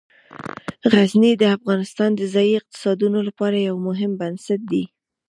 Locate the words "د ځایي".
2.15-2.53